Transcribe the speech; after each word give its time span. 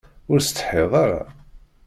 Ur 0.31 0.39
tsetḥiḍ 0.41 0.91
ara? 1.03 1.23